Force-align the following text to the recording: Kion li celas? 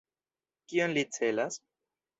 Kion 0.71 0.97
li 0.99 1.05
celas? 1.19 1.63